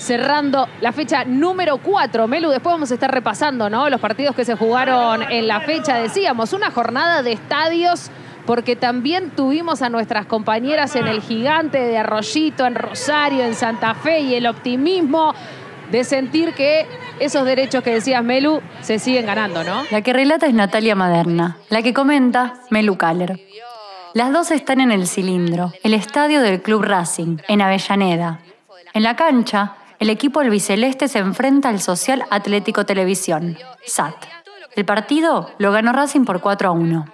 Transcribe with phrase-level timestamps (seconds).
[0.00, 2.26] cerrando la fecha número 4.
[2.26, 3.88] Melu, después vamos a estar repasando ¿no?
[3.90, 5.96] los partidos que se jugaron en la fecha.
[5.96, 8.10] Decíamos, una jornada de estadios
[8.46, 13.94] porque también tuvimos a nuestras compañeras en el gigante de Arroyito, en Rosario, en Santa
[13.94, 15.34] Fe y el optimismo
[15.92, 16.86] de sentir que
[17.18, 19.82] esos derechos que decías, Melu, se siguen ganando, ¿no?
[19.90, 23.38] La que relata es Natalia Maderna, la que comenta, Melu Kaller.
[24.14, 28.40] Las dos están en el cilindro, el estadio del Club Racing, en Avellaneda.
[28.92, 34.14] En la cancha, el equipo albiceleste se enfrenta al Social Atlético Televisión, SAT.
[34.74, 37.04] El partido lo ganó Racing por 4 a 1.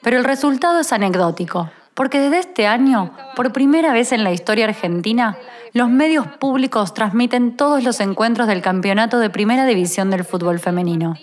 [0.00, 4.66] Pero el resultado es anecdótico, porque desde este año, por primera vez en la historia
[4.66, 5.36] argentina,
[5.72, 11.16] los medios públicos transmiten todos los encuentros del campeonato de primera división del fútbol femenino.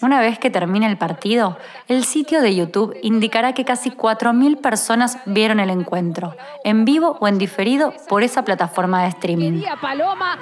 [0.00, 5.18] Una vez que termine el partido, el sitio de YouTube indicará que casi 4.000 personas
[5.26, 9.62] vieron el encuentro, en vivo o en diferido por esa plataforma de streaming.
[9.80, 10.38] Paloma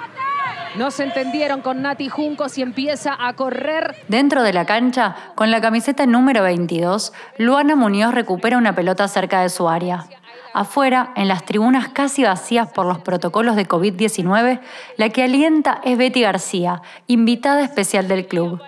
[0.76, 3.96] no se entendieron con Nati Juncos y empieza a correr.
[4.08, 9.40] Dentro de la cancha, con la camiseta número 22, Luana Muñoz recupera una pelota cerca
[9.40, 10.04] de su área.
[10.52, 14.60] Afuera, en las tribunas casi vacías por los protocolos de COVID-19,
[14.98, 18.60] la que alienta es Betty García, invitada especial del club.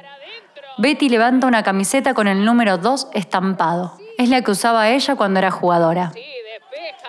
[0.81, 3.95] Betty levanta una camiseta con el número 2 estampado.
[4.17, 6.13] Es la que usaba ella cuando era jugadora.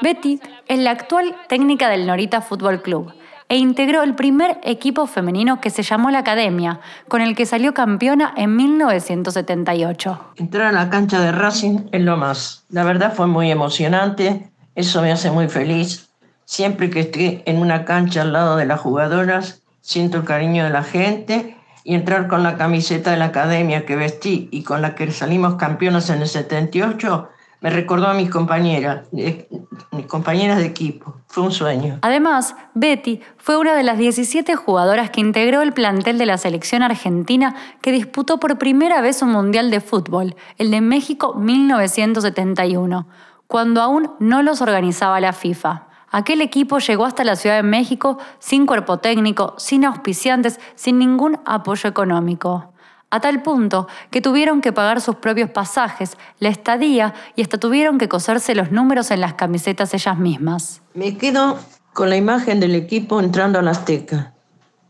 [0.01, 3.13] Betty es la actual técnica del Norita Fútbol Club
[3.47, 7.75] e integró el primer equipo femenino que se llamó la Academia, con el que salió
[7.75, 10.33] campeona en 1978.
[10.37, 12.65] Entrar a la cancha de Racing es lo más.
[12.69, 16.09] La verdad fue muy emocionante, eso me hace muy feliz.
[16.45, 20.71] Siempre que estoy en una cancha al lado de las jugadoras, siento el cariño de
[20.71, 24.95] la gente y entrar con la camiseta de la academia que vestí y con la
[24.95, 27.29] que salimos campeonas en el 78
[27.61, 31.15] me recordó a mis compañeras, mis compañeras de equipo.
[31.27, 31.99] Fue un sueño.
[32.01, 36.83] Además, Betty fue una de las 17 jugadoras que integró el plantel de la selección
[36.83, 43.07] argentina que disputó por primera vez un Mundial de Fútbol, el de México 1971,
[43.47, 45.88] cuando aún no los organizaba la FIFA.
[46.11, 51.39] Aquel equipo llegó hasta la Ciudad de México sin cuerpo técnico, sin auspiciantes, sin ningún
[51.45, 52.73] apoyo económico.
[53.11, 57.97] A tal punto que tuvieron que pagar sus propios pasajes, la estadía y hasta tuvieron
[57.97, 60.81] que coserse los números en las camisetas ellas mismas.
[60.93, 61.57] Me quedo
[61.93, 64.33] con la imagen del equipo entrando a la Azteca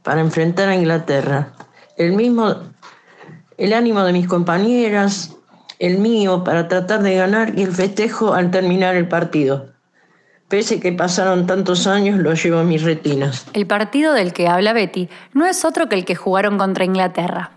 [0.03, 1.53] para enfrentar a Inglaterra.
[1.95, 2.55] El mismo,
[3.57, 5.35] el ánimo de mis compañeras,
[5.79, 9.67] el mío para tratar de ganar y el festejo al terminar el partido.
[10.49, 13.45] Pese que pasaron tantos años, lo llevo en mis retinas.
[13.53, 17.51] El partido del que habla Betty no es otro que el que jugaron contra Inglaterra.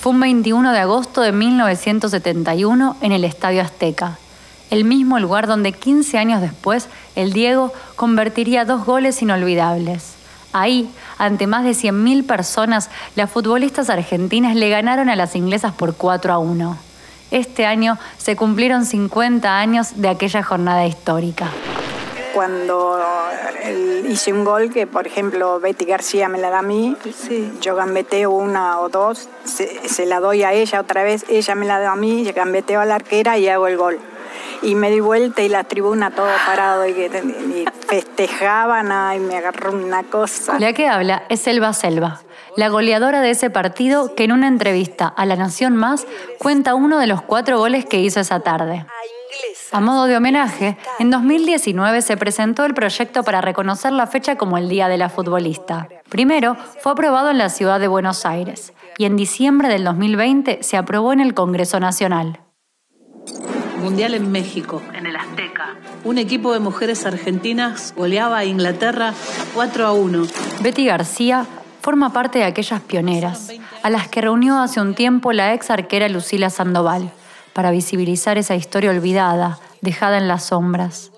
[0.00, 4.18] Fue un 21 de agosto de 1971 en el Estadio Azteca,
[4.70, 10.12] el mismo lugar donde 15 años después el Diego convertiría dos goles inolvidables.
[10.52, 15.94] Ahí, ante más de 100.000 personas, las futbolistas argentinas le ganaron a las inglesas por
[15.94, 16.83] 4 a 1.
[17.34, 21.48] Este año se cumplieron 50 años de aquella jornada histórica.
[22.32, 23.00] Cuando
[24.08, 26.96] hice un gol que, por ejemplo, Betty García me la da a mí,
[27.60, 31.80] yo gambeteo una o dos, se, la doy a ella otra vez, ella me la
[31.80, 33.98] da a mí, yo gambeteo a la arquera y hago el gol.
[34.62, 39.72] Y me di vuelta y la tribuna todo parado y, y festejaban, y me agarró
[39.72, 40.58] una cosa.
[40.58, 42.20] La que habla es Selva Selva
[42.56, 46.06] la goleadora de ese partido que en una entrevista a La Nación Más
[46.38, 48.86] cuenta uno de los cuatro goles que hizo esa tarde.
[49.72, 54.56] A modo de homenaje, en 2019 se presentó el proyecto para reconocer la fecha como
[54.56, 55.88] el Día de la Futbolista.
[56.08, 60.76] Primero, fue aprobado en la ciudad de Buenos Aires y en diciembre del 2020 se
[60.76, 62.43] aprobó en el Congreso Nacional.
[63.84, 65.74] Mundial en México, en el Azteca.
[66.04, 69.12] Un equipo de mujeres argentinas goleaba a Inglaterra
[69.52, 70.26] 4 a 1.
[70.62, 71.44] Betty García
[71.82, 73.52] forma parte de aquellas pioneras,
[73.82, 77.12] a las que reunió hace un tiempo la ex arquera Lucila Sandoval,
[77.52, 81.10] para visibilizar esa historia olvidada, dejada en las sombras.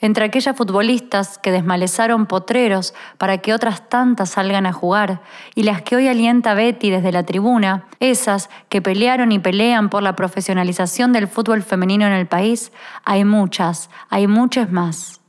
[0.00, 5.22] Entre aquellas futbolistas que desmalezaron potreros para que otras tantas salgan a jugar,
[5.54, 10.02] y las que hoy alienta Betty desde la tribuna, esas que pelearon y pelean por
[10.02, 12.72] la profesionalización del fútbol femenino en el país,
[13.04, 15.20] hay muchas, hay muchas más.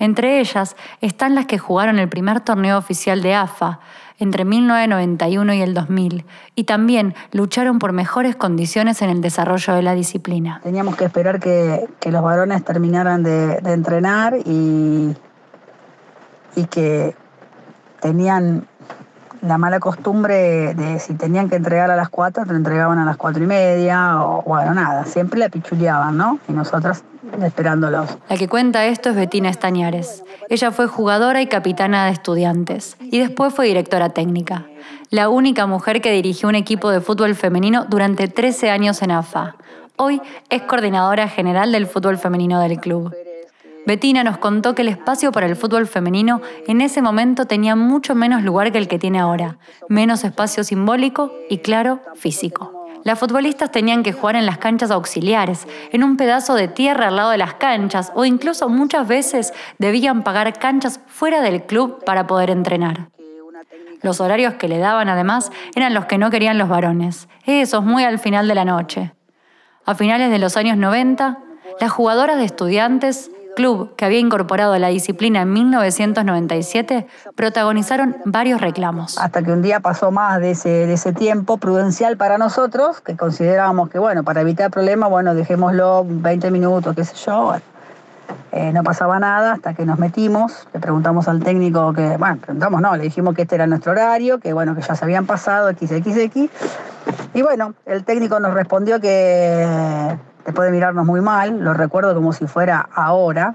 [0.00, 3.78] Entre ellas están las que jugaron el primer torneo oficial de AFA,
[4.18, 6.24] entre 1991 y el 2000
[6.54, 10.60] y también lucharon por mejores condiciones en el desarrollo de la disciplina.
[10.62, 15.16] Teníamos que esperar que, los varones terminaran de, entrenar y,
[16.54, 17.14] y que
[18.00, 18.66] tenían
[19.42, 23.16] la mala costumbre de si tenían que entregar a las 4, te entregaban a las
[23.16, 26.38] cuatro y media, o bueno, nada, siempre la pichuleaban, ¿no?
[26.48, 27.04] Y nosotras
[27.42, 28.18] esperándolos.
[28.28, 30.24] La que cuenta esto es Betina Estañares.
[30.48, 34.66] Ella fue jugadora y capitana de estudiantes, y después fue directora técnica.
[35.10, 39.56] La única mujer que dirigió un equipo de fútbol femenino durante 13 años en AFA.
[39.96, 43.14] Hoy es coordinadora general del fútbol femenino del club.
[43.86, 48.14] Betina nos contó que el espacio para el fútbol femenino en ese momento tenía mucho
[48.14, 52.86] menos lugar que el que tiene ahora, menos espacio simbólico y, claro, físico.
[53.02, 57.16] Las futbolistas tenían que jugar en las canchas auxiliares, en un pedazo de tierra al
[57.16, 62.26] lado de las canchas, o incluso muchas veces debían pagar canchas fuera del club para
[62.26, 63.08] poder entrenar.
[64.02, 68.04] Los horarios que le daban además eran los que no querían los varones, esos muy
[68.04, 69.12] al final de la noche.
[69.86, 71.38] A finales de los años 90,
[71.80, 79.18] las jugadoras de estudiantes club que había incorporado la disciplina en 1997, protagonizaron varios reclamos.
[79.18, 83.98] Hasta que un día pasó más de ese, tiempo prudencial para nosotros, que considerábamos que,
[83.98, 87.54] bueno, para evitar problemas, bueno, dejémoslo 20 minutos, qué sé yo.
[88.52, 92.80] Eh, no pasaba nada hasta que nos metimos, le preguntamos al técnico que, bueno, preguntamos
[92.80, 95.70] no, le dijimos que este era nuestro horario, que bueno, que ya se habían pasado
[95.70, 96.48] XXX.
[97.34, 100.16] Y bueno, el técnico nos respondió que
[100.50, 103.54] después de mirarnos muy mal, lo recuerdo como si fuera ahora,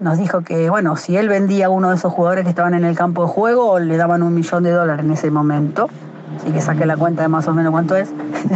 [0.00, 2.84] nos dijo que, bueno, si él vendía a uno de esos jugadores que estaban en
[2.84, 5.88] el campo de juego, le daban un millón de dólares en ese momento.
[6.36, 8.10] Así que saqué la cuenta de más o menos cuánto es,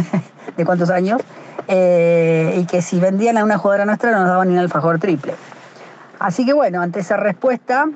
[0.57, 1.21] de cuántos años.
[1.67, 4.99] Eh, y que si vendían a una jugadora nuestra, no nos daban ni el alfajor
[4.99, 5.33] triple.
[6.19, 7.87] Así que bueno, ante esa respuesta,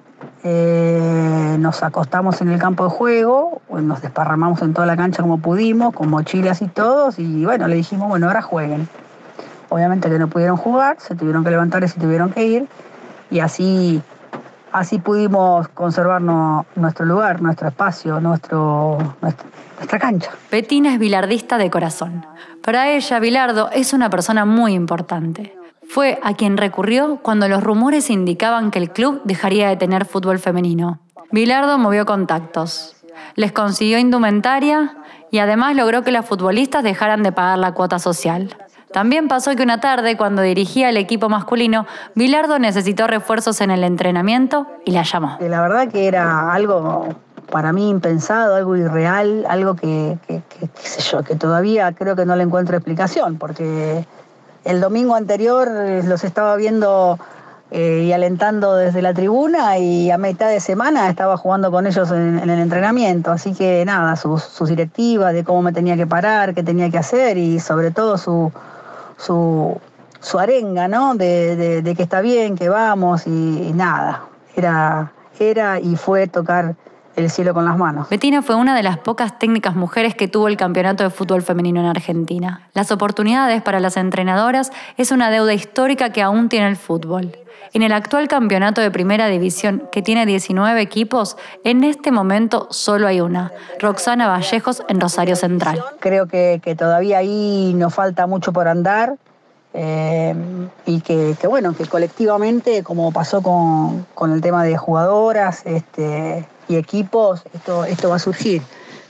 [0.44, 5.38] eh, nos acostamos en el campo de juego, nos desparramamos en toda la cancha como
[5.38, 8.89] pudimos, con mochilas y todos, y bueno, le dijimos, bueno, ahora jueguen.
[9.69, 12.68] Obviamente que no pudieron jugar, se tuvieron que levantar y se tuvieron que ir.
[13.30, 14.01] Y así,
[14.71, 20.31] así pudimos conservarnos nuestro lugar, nuestro espacio, nuestro, nuestra, cancha.
[20.51, 22.25] Betina es bilardista de corazón.
[22.63, 25.56] Para ella, Bilardo es una persona muy importante.
[25.88, 30.39] Fue a quien recurrió cuando los rumores indicaban que el club dejaría de tener fútbol
[30.39, 31.00] femenino.
[31.31, 32.95] Bilardo movió contactos,
[33.36, 34.98] les consiguió indumentaria
[35.31, 38.56] y además logró que las futbolistas dejaran de pagar la cuota social.
[38.91, 43.83] También pasó que una tarde, cuando dirigía el equipo masculino, Bilardo necesitó refuerzos en el
[43.83, 45.38] entrenamiento y la llamó.
[45.41, 47.07] La verdad que era algo
[47.51, 50.18] para mí impensado, algo irreal, algo que,
[50.81, 54.06] sé yo, que todavía creo que no le encuentro explicación, porque
[54.65, 55.69] el domingo anterior
[56.03, 57.19] los estaba viendo
[57.71, 62.09] eh, y alentando desde la tribuna y a mitad de semana estaba jugando con ellos
[62.12, 63.31] en, el entrenamiento.
[63.31, 66.97] Así que nada, sus, sus directivas de cómo me tenía que parar, qué tenía que
[66.97, 68.51] hacer y sobre todo su,
[69.19, 69.80] su,
[70.19, 71.16] su arenga, ¿no?
[71.16, 74.25] De, que está bien, que vamos y, nada.
[74.56, 76.75] Era, era y fue tocar
[77.16, 78.10] el cielo con las manos.
[78.10, 81.81] Betina fue una de las pocas técnicas mujeres que tuvo el campeonato de fútbol femenino
[81.81, 82.69] en Argentina.
[82.74, 87.31] Las oportunidades para las entrenadoras es una deuda histórica que aún tiene el fútbol.
[87.74, 93.07] En el actual campeonato de primera división, que tiene 19 equipos, en este momento solo
[93.07, 95.83] hay una, Roxana Vallejos en Rosario Central.
[96.00, 99.16] Creo que, todavía ahí nos falta mucho por andar.
[99.74, 100.33] Eh,
[100.88, 107.44] y que, bueno, que colectivamente, como pasó con, el tema de jugadoras este, y equipos,
[107.54, 108.63] esto, esto va a surgir.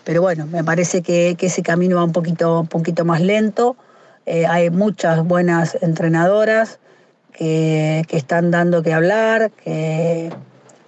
[0.03, 3.75] Pero bueno, me parece que, ese camino va un poquito, un poquito más lento.
[4.25, 6.79] Eh, hay muchas buenas entrenadoras,
[7.33, 10.31] que, están dando que hablar, que,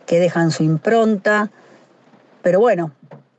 [0.08, 1.50] dejan su impronta.
[2.42, 2.92] Pero bueno,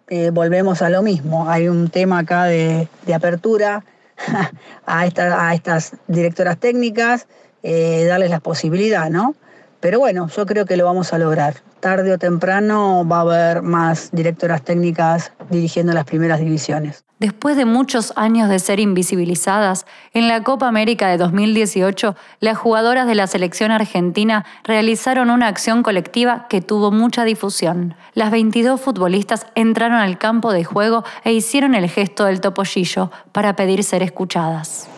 [0.09, 1.51] eh, volvemos a lo mismo.
[1.51, 3.85] Hay un tema acá de, apertura
[4.87, 7.27] a, a, estas directoras técnicas,
[7.63, 9.35] eh, darles la posibilidad, ¿no?
[9.81, 11.57] Pero bueno, yo creo que lo vamos a lograr.
[11.81, 17.05] Tarde o temprano va a haber más directoras técnicas dirigiendo las primeras divisiones.
[17.23, 23.07] Después de muchos años de ser invisibilizadas, en la Copa América de 2018, las jugadoras
[23.07, 27.95] de la selección argentina realizaron una acción colectiva que tuvo mucha difusión.
[28.15, 33.55] Las 22 futbolistas entraron al campo de juego e hicieron el gesto del topollillo para
[33.55, 34.89] pedir ser escuchadas.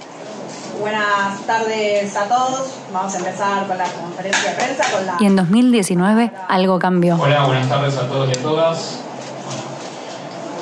[0.81, 2.75] Buenas tardes a todos.
[2.91, 5.17] Vamos a empezar con la conferencia de prensa.
[5.21, 7.19] Y en 2019 algo cambió.
[7.21, 9.05] Hola, buenas tardes a todos y a todas.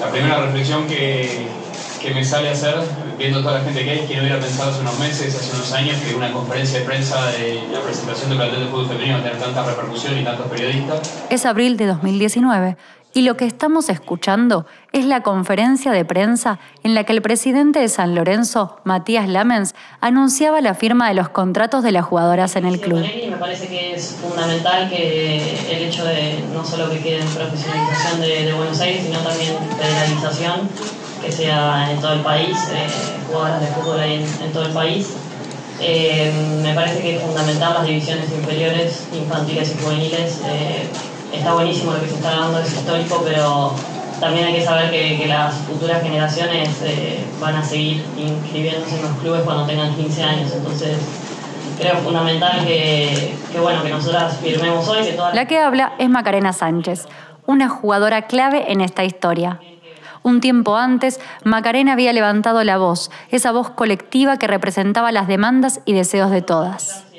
[0.02, 1.46] La primera reflexión que,
[2.00, 2.74] que me sale hacer,
[3.16, 5.72] viendo toda la gente que hay, que no hubiera pensado hace unos meses, hace unos
[5.72, 9.20] años, que una conferencia de prensa de la presentación del plantel de fútbol femenino va
[9.20, 11.26] a tener tanta repercusión y tantos periodistas.
[11.30, 12.76] Es abril de 2019
[13.14, 17.78] Y lo que estamos escuchando es la conferencia de prensa en la que el presidente
[17.78, 22.64] de San Lorenzo, Matías Lamens, anunciaba la firma de los contratos de las jugadoras en
[22.64, 23.00] el club.
[23.00, 25.36] me parece que es fundamental que
[25.70, 30.68] el hecho de no solo que quede en profesionalización de, Buenos Aires, sino también federalización,
[31.22, 32.86] que sea en todo el país, eh,
[33.28, 35.10] jugadoras de fútbol ahí en, todo el país.
[35.80, 40.40] Eh, me parece que es fundamental las divisiones inferiores, infantiles y juveniles.
[40.46, 40.88] Eh,
[41.32, 43.74] está buenísimo lo que se está dando, es histórico, pero
[44.20, 49.18] también hay que saber que, las futuras generaciones eh, van a seguir inscribiéndose en los
[49.18, 50.52] clubes cuando tengan 15 años.
[50.54, 50.96] Entonces,
[51.78, 55.04] creo fundamental que, bueno, que nosotras firmemos hoy.
[55.04, 57.08] Que La que habla es Macarena Sánchez,
[57.46, 59.58] una jugadora clave en esta historia.
[60.22, 65.80] Un tiempo antes, Macarena había levantado la voz, esa voz colectiva que representaba las demandas
[65.84, 67.11] y deseos de todas.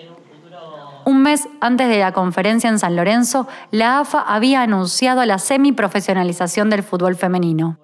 [1.06, 6.70] Un mes antes de la conferencia en San Lorenzo, la AFA había anunciado la semiprofesionalización
[6.70, 7.78] del fútbol femenino.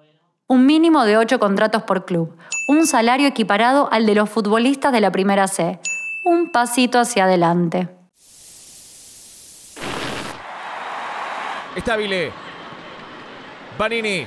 [0.46, 2.34] Un mínimo de ocho contratos por club,
[2.68, 5.78] un salario equiparado al de los futbolistas de la primera C.
[6.24, 7.88] Un pasito hacia adelante.
[11.76, 12.32] Estabile.
[13.76, 14.26] Panini.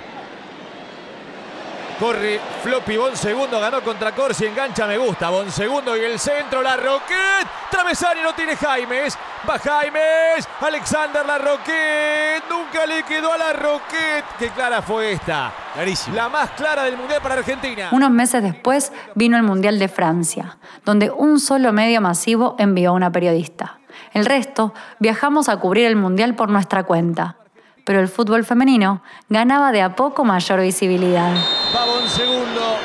[2.00, 5.30] Corre Floppy, Bon Segundo ganó contra Corsi, engancha, me gusta.
[5.30, 7.48] Bon Segundo y el centro, la Roquette.
[7.70, 9.18] Travesario no tiene Jaimes.
[9.50, 10.48] Va Jaimes.
[10.62, 12.44] Alexander la Roquette.
[12.50, 14.26] Nunca le quedó a la Roquette.
[14.40, 15.52] Qué clara fue esta.
[15.74, 16.16] Clarísima.
[16.16, 17.90] La más clara del Mundial para Argentina.
[17.92, 22.94] Unos meses después vino el Mundial de Francia, donde un solo medio masivo envió a
[22.94, 23.80] una periodista.
[24.14, 27.38] El resto viajamos a cubrir el Mundial por nuestra cuenta
[27.84, 31.34] pero el fútbol femenino ganaba de a poco mayor visibilidad.
[31.76, 32.78] Va segundo.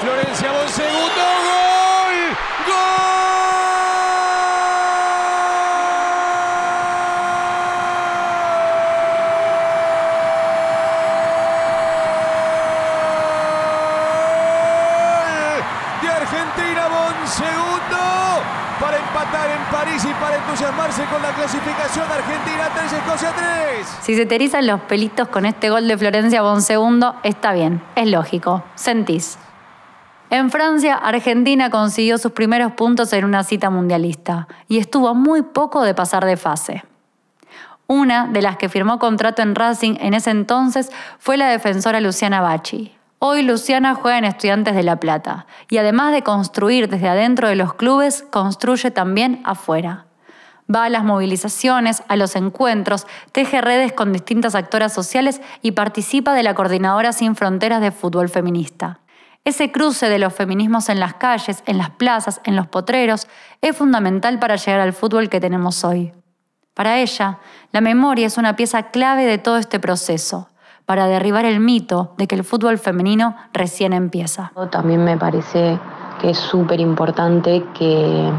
[0.00, 1.22] Florencia segundo.
[1.46, 2.36] ¡Gol!
[2.66, 2.86] ¡Gol!
[16.02, 16.88] de Argentina,
[17.26, 17.76] segundo
[19.34, 23.86] en París y para entusiasmarse con la clasificación Argentina 3, Escocia 3.
[24.02, 28.62] Si se te los pelitos con este gol de Florencia segundo, está bien, es lógico,
[28.74, 29.38] sentís.
[30.30, 35.82] En Francia, Argentina consiguió sus primeros puntos en una cita mundialista y estuvo muy poco
[35.82, 36.84] de pasar de fase.
[37.86, 42.40] Una de las que firmó contrato en Racing en ese entonces fue la defensora Luciana
[42.40, 42.95] Bacci.
[43.18, 47.56] Hoy Luciana juega en Estudiantes de La Plata y además de construir desde adentro de
[47.56, 50.04] los clubes, construye también afuera.
[50.72, 56.34] Va a las movilizaciones, a los encuentros, teje redes con distintas actoras sociales y participa
[56.34, 59.00] de la Coordinadora Sin Fronteras de Fútbol Feminista.
[59.46, 63.28] Ese cruce de los feminismos en las calles, en las plazas, en los potreros,
[63.62, 66.12] es fundamental para llegar al fútbol que tenemos hoy.
[66.74, 67.38] Para ella,
[67.72, 70.50] la memoria es una pieza clave de todo este proceso
[70.86, 74.52] para derribar el mito de que el fútbol femenino recién empieza.
[74.70, 75.78] También me parece
[76.20, 78.32] que es súper importante que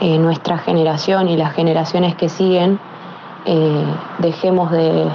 [0.00, 2.78] eh, nuestra generación y las generaciones que siguen
[3.44, 3.84] eh,
[4.18, 5.10] dejemos de,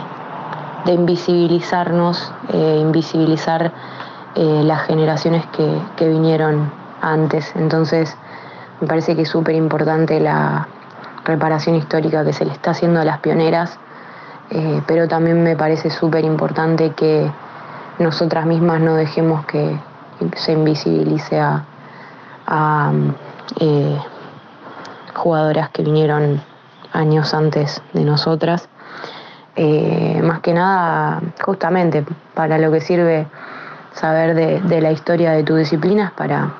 [0.87, 3.71] invisibilizarnos, eh, invisibilizar
[4.33, 7.53] las generaciones que, que vinieron antes.
[7.55, 8.15] Entonces,
[8.79, 10.69] me parece que es súper importante la
[11.25, 13.77] reparación histórica que se le está haciendo a las pioneras
[14.51, 17.31] eh, pero también me parece súper importante que
[17.99, 19.77] nosotras mismas no dejemos que
[20.35, 21.63] se invisibilice a,
[23.59, 23.97] eh,
[25.15, 26.41] jugadoras que vinieron
[26.91, 28.67] años antes de nosotras.
[29.55, 33.27] Eh, más que nada, justamente para lo que sirve
[33.93, 36.51] saber de, de la historia de tu disciplina es para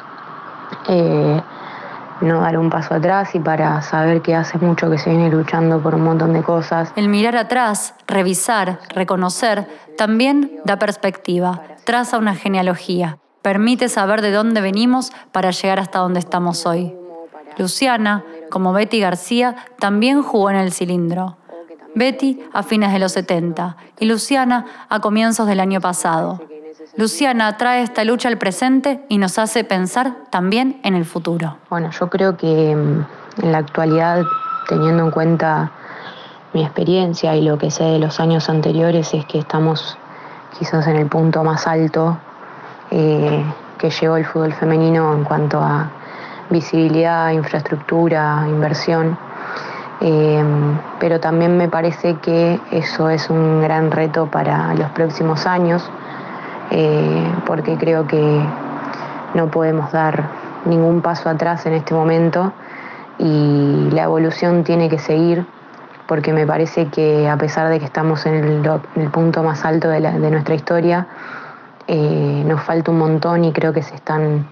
[2.21, 5.81] no dar un paso atrás y para saber que hace mucho que se viene luchando
[5.81, 6.91] por un montón de cosas.
[6.95, 14.61] El mirar atrás, revisar, reconocer, también da perspectiva, traza una genealogía, permite saber de dónde
[14.61, 16.95] venimos para llegar hasta donde estamos hoy.
[17.57, 21.37] Luciana, como Betty García, también jugó en el cilindro.
[21.93, 26.41] Betty a fines de los 70 y Luciana a comienzos del año pasado.
[26.97, 31.57] Luciana trae esta lucha al presente y nos hace pensar también en el futuro.
[31.69, 34.23] Bueno, yo creo que mm, en la actualidad,
[34.67, 35.71] teniendo en cuenta
[36.53, 39.97] mi experiencia y lo que sé de los años anteriores, es que estamos
[40.59, 42.17] quizás en el punto más alto
[42.91, 43.41] eh,
[43.77, 45.89] que llegó el fútbol femenino en cuanto a
[46.49, 49.17] visibilidad, infraestructura, inversión.
[50.01, 50.43] Eh,
[50.99, 55.89] pero también me parece que eso es un gran reto para los próximos años
[56.71, 58.41] eh, porque creo que
[59.33, 60.29] no podemos dar
[60.65, 62.53] ningún paso atrás en este momento
[63.17, 65.45] y la evolución tiene que seguir
[66.07, 70.01] porque me parece que a pesar de que estamos en el, punto más alto de,
[70.29, 71.07] nuestra historia,
[71.87, 74.45] eh, nos falta un montón y creo que se están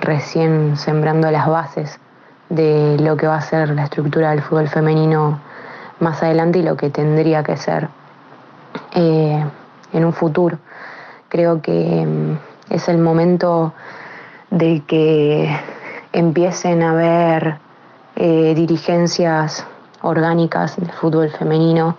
[0.00, 2.00] recién sembrando las bases
[2.48, 5.38] de lo que va a ser la estructura del fútbol femenino
[6.00, 7.88] más adelante y lo que tendría que ser
[8.92, 9.44] eh,
[9.92, 10.58] en un futuro.
[11.28, 12.38] Creo que mm,
[12.74, 13.72] es el momento
[14.50, 15.48] de que
[16.12, 17.58] empiecen a haber
[18.16, 19.66] eh, dirigencias
[20.02, 21.96] orgánicas del fútbol femenino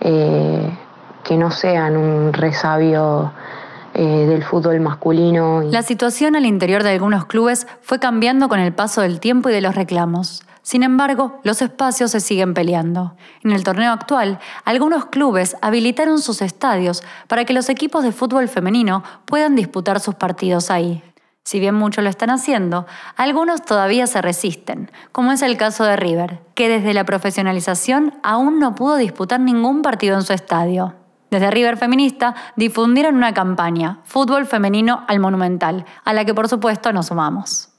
[0.00, 0.76] eh,
[1.24, 3.32] que no sean un resabio
[3.94, 5.62] eh, del fútbol masculino.
[5.62, 9.52] La situación al interior de algunos clubes fue cambiando con el paso del tiempo y
[9.52, 10.42] de los reclamos.
[10.62, 13.16] Sin embargo, los espacios se siguen peleando.
[13.42, 18.48] En el torneo actual, algunos clubes habilitaron sus estadios para que los equipos de fútbol
[18.48, 21.02] femenino puedan disputar sus partidos ahí.
[21.44, 25.96] Si bien muchos lo están haciendo, algunos todavía se resisten, como es el caso de
[25.96, 30.94] River, que desde la profesionalización aún no pudo disputar ningún partido en su estadio.
[31.32, 36.92] Desde River Feminista difundieron una campaña, Fútbol Femenino al Monumental, a la que por supuesto
[36.92, 37.70] nos sumamos.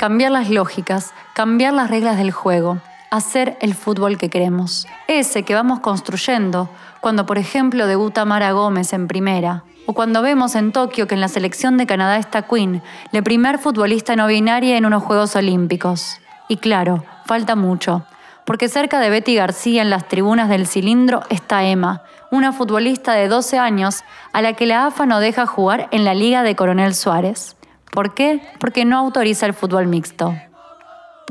[0.00, 2.78] Cambiar las lógicas, cambiar las reglas del juego,
[3.12, 4.88] hacer el fútbol que queremos.
[5.06, 6.68] Ese que vamos construyendo
[7.02, 9.64] cuando, por ejemplo, debuta Mara Gómez en primera.
[9.86, 12.80] O cuando vemos en Tokio que en la selección de Canadá está Queen,
[13.10, 16.20] la primer futbolista no binaria en unos Juegos Olímpicos.
[16.48, 18.04] Y claro, falta mucho,
[18.46, 23.26] porque cerca de Betty García en las tribunas del cilindro está Emma, una futbolista de
[23.26, 26.94] 12 años a la que la AFA no deja jugar en la Liga de Coronel
[26.94, 27.56] Suárez.
[27.90, 28.40] ¿Por qué?
[28.60, 30.36] Porque no autoriza el fútbol mixto.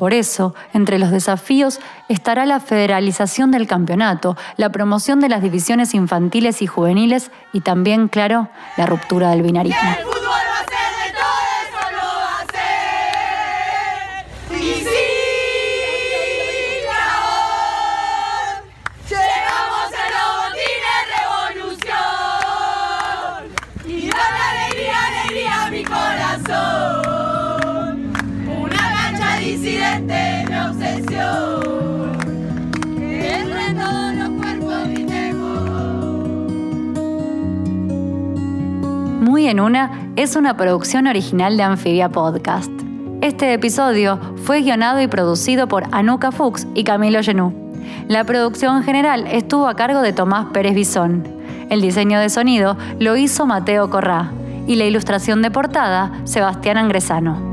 [0.02, 1.80] Por eso, entre los desafíos
[2.10, 8.08] estará la federalización del campeonato, la promoción de las divisiones infantiles y juveniles y también,
[8.08, 10.11] claro, la ruptura del binarismo.
[39.52, 42.72] En una es una producción original de Amphibia Podcast.
[43.20, 47.54] Este episodio fue guionado y producido por Anuka Fuchs y Camilo Genú.
[48.08, 51.28] La producción general estuvo a cargo de Tomás Pérez Bisón.
[51.70, 54.32] El diseño de sonido lo hizo Mateo Corrá
[54.68, 57.51] y la ilustración de portada Sebastián Angresano.